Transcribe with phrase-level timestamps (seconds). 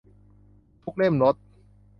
[0.83, 1.35] ทุกเล่มลด